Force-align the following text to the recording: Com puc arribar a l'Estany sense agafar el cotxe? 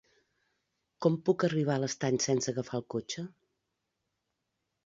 Com 1.05 1.17
puc 1.27 1.45
arribar 1.49 1.75
a 1.75 1.83
l'Estany 1.83 2.19
sense 2.29 2.51
agafar 2.55 2.81
el 2.81 2.89
cotxe? 2.97 3.25